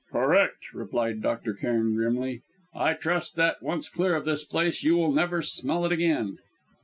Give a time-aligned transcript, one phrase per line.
[0.11, 1.53] "Correct," replied Dr.
[1.53, 2.41] Cairn grimly.
[2.73, 6.39] "I trust that, once clear of this place, you will never smell it again."